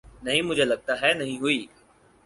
نہیں 0.23 0.41
مجھےلگتا 0.41 0.93
ہے 1.01 1.13
نہیں 1.13 1.39
ہوئی 1.39 1.65